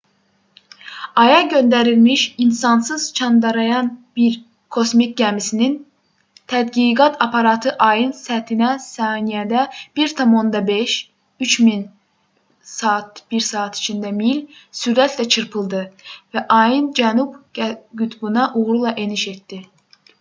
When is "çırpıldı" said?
15.37-15.85